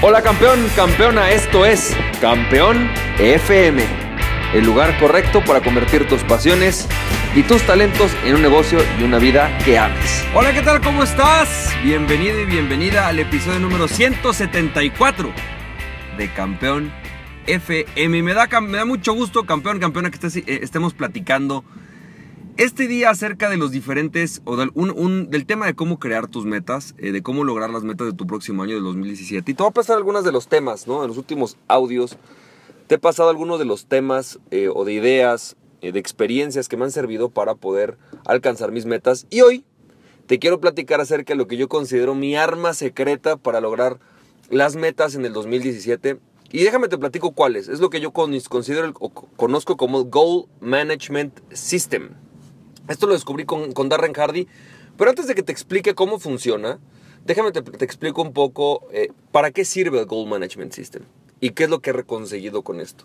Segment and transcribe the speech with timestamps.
[0.00, 3.82] Hola campeón, campeona, esto es Campeón FM,
[4.54, 6.86] el lugar correcto para convertir tus pasiones
[7.34, 10.24] y tus talentos en un negocio y una vida que ames.
[10.36, 10.80] Hola, ¿qué tal?
[10.82, 11.74] ¿Cómo estás?
[11.82, 15.32] Bienvenido y bienvenida al episodio número 174
[16.16, 16.92] de Campeón
[17.48, 18.22] FM.
[18.22, 21.64] Me da, me da mucho gusto, campeón, campeona, que eh, estemos platicando
[22.58, 24.72] este día acerca de los diferentes, o del,
[25.30, 28.26] del tema de cómo crear tus metas, eh, de cómo lograr las metas de tu
[28.26, 29.52] próximo año de 2017.
[29.52, 31.02] Y te voy a pasar algunos de los temas, ¿no?
[31.02, 32.16] En los últimos audios
[32.88, 36.76] te he pasado algunos de los temas eh, o de ideas, eh, de experiencias que
[36.76, 39.28] me han servido para poder alcanzar mis metas.
[39.30, 39.64] Y hoy
[40.26, 44.00] te quiero platicar acerca de lo que yo considero mi arma secreta para lograr
[44.50, 46.18] las metas en el 2017.
[46.50, 47.68] Y déjame te platico cuáles.
[47.68, 52.14] Es lo que yo considero o conozco como Goal Management System.
[52.88, 54.46] Esto lo descubrí con, con Darren Hardy.
[54.96, 56.78] Pero antes de que te explique cómo funciona,
[57.24, 61.02] déjame te, te explico un poco eh, para qué sirve el Goal Management System
[61.40, 63.04] y qué es lo que he conseguido con esto.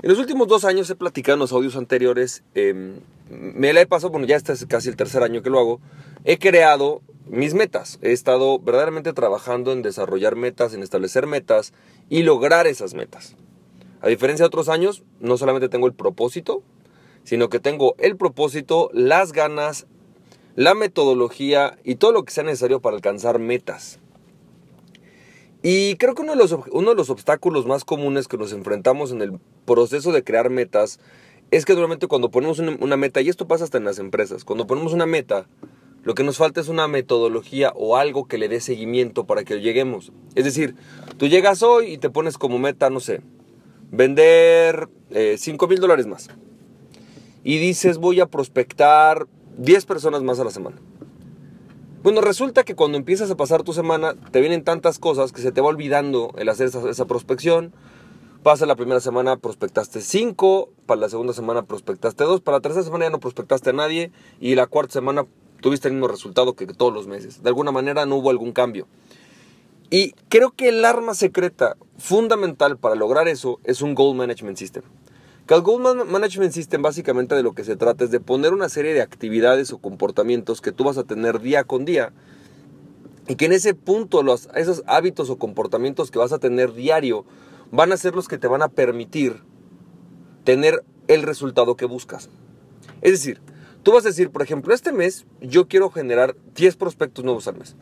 [0.00, 3.86] En los últimos dos años he platicado en los audios anteriores, em, me la he
[3.86, 5.80] pasado, bueno, ya este es casi el tercer año que lo hago,
[6.24, 7.98] he creado mis metas.
[8.00, 11.72] He estado verdaderamente trabajando en desarrollar metas, en establecer metas
[12.08, 13.34] y lograr esas metas.
[14.00, 16.62] A diferencia de otros años, no solamente tengo el propósito,
[17.24, 19.86] sino que tengo el propósito, las ganas,
[20.58, 24.00] la metodología y todo lo que sea necesario para alcanzar metas.
[25.62, 29.12] Y creo que uno de, los, uno de los obstáculos más comunes que nos enfrentamos
[29.12, 30.98] en el proceso de crear metas
[31.52, 34.66] es que normalmente cuando ponemos una, meta, y esto pasa hasta en las empresas, cuando
[34.66, 35.46] ponemos una meta,
[36.02, 39.60] lo que nos falta es una metodología o algo que le dé seguimiento para que
[39.60, 40.10] lleguemos.
[40.34, 40.74] Es decir,
[41.18, 43.20] tú llegas hoy y te pones como meta, no sé,
[43.92, 46.30] vender 5 eh, mil dólares más
[47.48, 50.76] y dices voy a prospectar 10 personas más a la semana.
[52.02, 55.50] Bueno, resulta que cuando empiezas a pasar tu semana te vienen tantas cosas que se
[55.50, 57.72] te va olvidando el hacer esa, prospección.
[58.42, 62.84] Pasa la primera semana, prospectaste 5, para la segunda semana prospectaste 2, para la tercera
[62.84, 65.24] semana ya no prospectaste a nadie y la cuarta semana
[65.62, 67.42] tuviste el mismo resultado que todos los meses.
[67.42, 68.86] De alguna manera no hubo algún cambio.
[69.88, 74.82] Y creo que el arma secreta fundamental para lograr eso es un Goal Management System.
[75.56, 79.00] Goal Management System básicamente de lo que se trata es de poner una serie de
[79.00, 82.12] actividades o comportamientos que tú vas a tener día con día
[83.26, 87.24] y que en ese punto los, esos hábitos o comportamientos que vas a tener diario
[87.70, 89.42] van a ser los que te van a permitir
[90.44, 92.28] tener el resultado que buscas.
[93.00, 93.40] Es decir,
[93.82, 97.56] tú vas a decir, por ejemplo, este mes yo quiero generar 10 prospectos nuevos al
[97.56, 97.76] mes.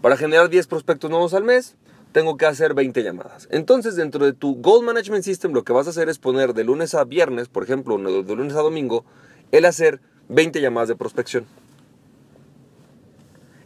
[0.00, 1.76] Para generar 10 prospectos nuevos al mes,
[2.12, 3.48] tengo que hacer 20 llamadas.
[3.50, 6.64] Entonces, dentro de tu Goal Management System, lo que vas a hacer es poner de
[6.64, 9.04] lunes a viernes, por ejemplo, de lunes a domingo,
[9.50, 11.46] el hacer 20 llamadas de prospección.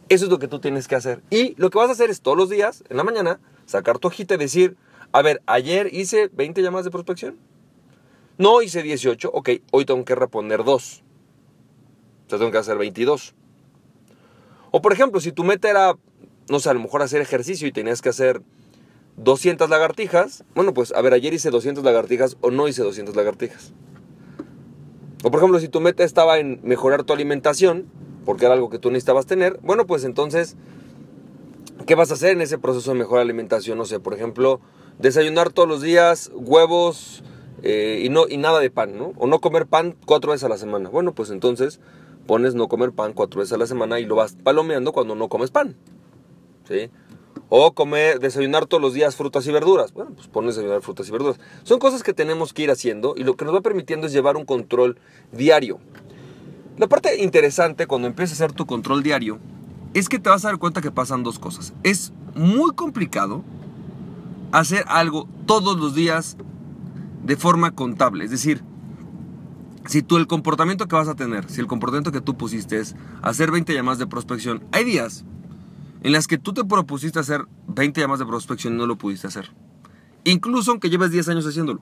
[0.09, 1.21] Eso es lo que tú tienes que hacer.
[1.29, 4.07] Y lo que vas a hacer es todos los días, en la mañana, sacar tu
[4.07, 4.77] hojita y decir,
[5.11, 7.37] a ver, ayer hice 20 llamadas de prospección.
[8.37, 11.03] No hice 18, ok, hoy tengo que reponer 2.
[12.27, 13.33] O sea, tengo que hacer 22.
[14.71, 15.97] O por ejemplo, si tu meta era
[16.49, 18.41] no sé, a lo mejor hacer ejercicio y tenías que hacer
[19.17, 23.73] 200 lagartijas, bueno, pues a ver, ayer hice 200 lagartijas o no hice 200 lagartijas.
[25.23, 27.87] O por ejemplo, si tu meta estaba en mejorar tu alimentación,
[28.25, 30.55] porque era algo que tú necesitabas tener, bueno, pues entonces,
[31.87, 33.77] ¿qué vas a hacer en ese proceso de mejorar alimentación?
[33.77, 34.61] No sé, por ejemplo,
[34.99, 37.23] desayunar todos los días huevos
[37.63, 39.13] eh, y, no, y nada de pan, ¿no?
[39.17, 40.89] O no comer pan cuatro veces a la semana.
[40.89, 41.79] Bueno, pues entonces
[42.27, 45.29] pones no comer pan cuatro veces a la semana y lo vas palomeando cuando no
[45.29, 45.75] comes pan.
[47.49, 49.93] O comer, desayunar todos los días frutas y verduras.
[49.93, 51.39] Bueno, pues pones desayunar frutas y verduras.
[51.63, 54.35] Son cosas que tenemos que ir haciendo y lo que nos va permitiendo es llevar
[54.37, 54.99] un control
[55.31, 55.79] diario.
[56.77, 59.39] La parte interesante cuando empiezas a hacer tu control diario
[59.93, 61.73] es que te vas a dar cuenta que pasan dos cosas.
[61.83, 63.43] Es muy complicado
[64.51, 66.37] hacer algo todos los días
[67.23, 68.25] de forma contable.
[68.25, 68.63] Es decir,
[69.87, 72.95] si tú el comportamiento que vas a tener, si el comportamiento que tú pusiste es
[73.21, 75.25] hacer 20 llamadas de prospección, hay días
[76.03, 79.27] en las que tú te propusiste hacer 20 llamadas de prospección y no lo pudiste
[79.27, 79.51] hacer.
[80.23, 81.81] Incluso aunque lleves 10 años haciéndolo.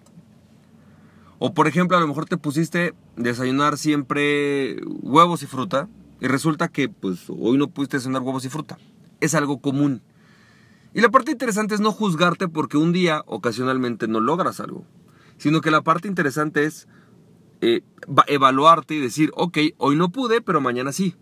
[1.39, 5.89] O por ejemplo, a lo mejor te pusiste desayunar siempre huevos y fruta
[6.21, 8.77] y resulta que pues hoy no pudiste desayunar huevos y fruta.
[9.19, 10.01] Es algo común.
[10.93, 14.85] Y la parte interesante es no juzgarte porque un día ocasionalmente no logras algo,
[15.37, 16.87] sino que la parte interesante es
[17.59, 17.81] eh,
[18.27, 21.15] evaluarte y decir, ok, hoy no pude, pero mañana sí.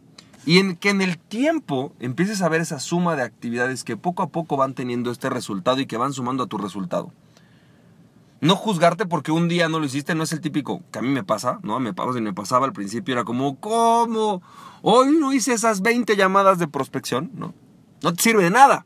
[0.46, 4.24] Y en que en el tiempo empieces a ver esa suma de actividades que poco
[4.24, 7.12] a poco van teniendo este resultado y que van sumando a tu resultado.
[8.42, 11.08] No juzgarte porque un día no lo hiciste, no es el típico que a mí
[11.08, 11.80] me pasa, ¿no?
[11.80, 14.42] Me, me pasaba al principio, era como, ¿cómo?
[14.82, 17.54] Hoy no hice esas 20 llamadas de prospección, ¿no?
[18.02, 18.86] No te sirve de nada.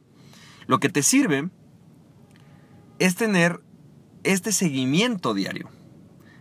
[0.68, 1.50] Lo que te sirve
[3.00, 3.62] es tener
[4.24, 5.70] este seguimiento diario.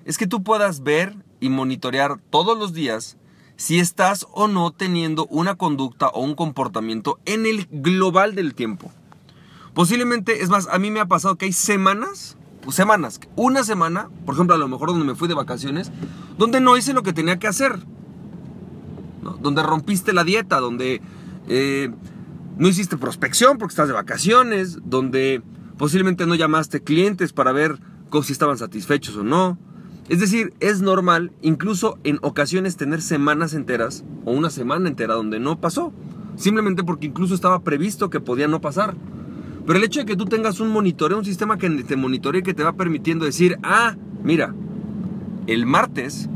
[0.05, 3.17] Es que tú puedas ver y monitorear todos los días
[3.57, 8.91] si estás o no teniendo una conducta o un comportamiento en el global del tiempo.
[9.75, 12.37] Posiblemente, es más, a mí me ha pasado que hay semanas,
[12.71, 15.91] semanas, una semana, por ejemplo, a lo mejor donde me fui de vacaciones,
[16.39, 17.79] donde no hice lo que tenía que hacer.
[19.41, 21.03] Donde rompiste la dieta, donde
[21.49, 21.91] eh,
[22.57, 25.43] no hiciste prospección porque estás de vacaciones, donde
[25.79, 27.79] posiblemente no llamaste clientes para ver
[28.23, 29.59] si estaban satisfechos o no.
[30.09, 35.41] Es decir, es normal incluso en ocasiones tener semanas enteras o una semana entera donde
[35.41, 35.93] no pasó.
[36.37, 38.95] Simplemente porque incluso estaba previsto que podía no pasar.
[39.67, 42.55] Pero el hecho de que tú tengas un monitoreo, un sistema que te monitoree que
[42.55, 44.55] te va permitiendo decir, ah, mira,
[45.49, 46.29] el martes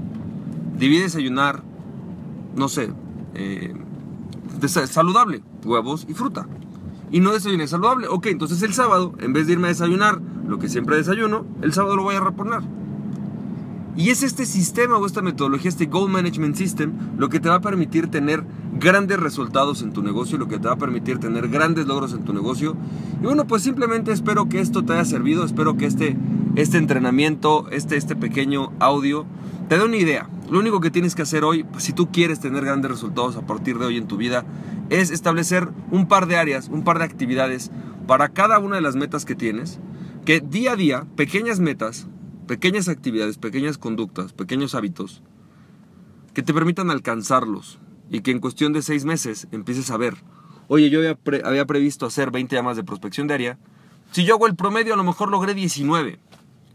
[0.76, 1.62] debí desayunar,
[2.56, 2.92] no sé,
[3.34, 3.74] eh,
[4.86, 6.48] saludable, huevos y fruta.
[7.12, 8.08] Y no desayuné saludable.
[8.08, 11.72] Ok, entonces el sábado, en vez de irme a desayunar lo que siempre desayuno, el
[11.72, 12.62] sábado lo voy a reponer.
[13.96, 17.56] Y es este sistema o esta metodología, este Goal Management System, lo que te va
[17.56, 18.44] a permitir tener
[18.78, 22.24] grandes resultados en tu negocio, lo que te va a permitir tener grandes logros en
[22.24, 22.76] tu negocio.
[23.20, 26.16] Y bueno, pues simplemente espero que esto te haya servido, espero que este,
[26.54, 29.26] este entrenamiento, este, este pequeño audio,
[29.68, 30.28] te dé una idea.
[30.50, 33.46] Lo único que tienes que hacer hoy, pues, si tú quieres tener grandes resultados a
[33.46, 34.44] partir de hoy en tu vida,
[34.88, 37.70] es establecer un par de áreas, un par de actividades
[38.06, 39.78] para cada una de las metas que tienes,
[40.24, 42.08] que día a día, pequeñas metas,
[42.50, 45.22] pequeñas actividades, pequeñas conductas, pequeños hábitos,
[46.34, 47.78] que te permitan alcanzarlos
[48.10, 50.16] y que en cuestión de seis meses empieces a ver,
[50.66, 53.56] oye, yo había, previsto hacer 20 llamadas de prospección diaria,
[54.10, 56.18] si yo hago el promedio a lo mejor logré 19,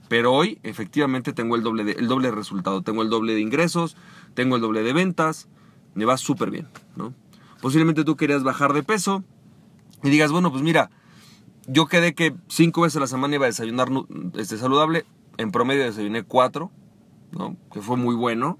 [0.07, 3.97] pero hoy efectivamente tengo el doble de, el doble resultado, tengo el doble de ingresos,
[4.33, 5.49] tengo el doble de ventas,
[5.93, 7.13] me va súper bien, ¿no?
[7.59, 9.25] Posiblemente tú querías bajar de peso
[10.03, 10.89] y digas, bueno, pues mira,
[11.67, 13.89] yo quedé que cinco veces a la semana iba a desayunar
[14.35, 15.05] este, saludable,
[15.37, 16.71] en promedio desayuné 4,
[17.31, 17.57] ¿no?
[17.71, 18.59] que fue muy bueno.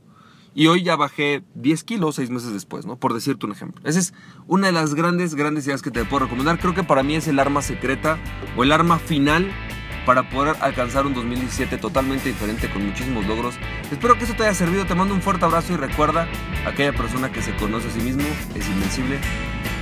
[0.57, 2.95] Y hoy ya bajé 10 kilos seis meses después, ¿no?
[2.95, 3.81] Por decirte un ejemplo.
[3.83, 4.13] Esa es
[4.47, 6.57] una de las grandes, grandes ideas que te puedo recomendar.
[6.59, 8.17] Creo que para mí es el arma secreta
[8.55, 9.51] o el arma final
[10.05, 13.55] para poder alcanzar un 2017 totalmente diferente con muchísimos logros.
[13.91, 14.85] Espero que eso te haya servido.
[14.85, 16.27] Te mando un fuerte abrazo y recuerda,
[16.65, 18.23] aquella persona que se conoce a sí mismo
[18.55, 19.19] es invencible.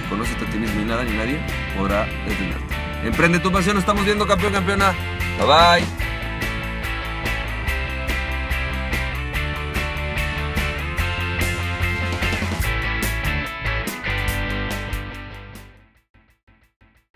[0.10, 1.40] Conócete a ti mismo y nada ni nadie
[1.78, 2.76] podrá detenerte.
[3.04, 3.78] Emprende tu pasión.
[3.78, 4.94] Estamos viendo campeón, campeona.
[5.38, 6.13] Bye bye.